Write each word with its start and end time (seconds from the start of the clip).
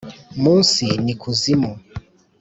munsi 0.41 0.85
ni 1.03 1.13
kuzimu, 1.21 1.71